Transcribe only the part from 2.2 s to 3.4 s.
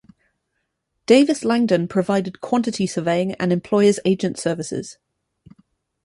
quantity surveying